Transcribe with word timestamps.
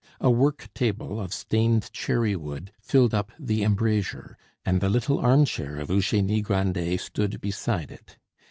A 0.19 0.31
work 0.31 0.67
table 0.73 1.19
of 1.21 1.31
stained 1.31 1.91
cherry 1.93 2.35
wood 2.35 2.71
filled 2.81 3.13
up 3.13 3.31
the 3.37 3.63
embrasure, 3.63 4.35
and 4.65 4.81
the 4.81 4.89
little 4.89 5.19
armchair 5.19 5.77
of 5.77 5.91
Eugenie 5.91 6.41
Grandet 6.41 6.99
stood 6.99 7.39
beside 7.39 7.91
it. 7.91 8.17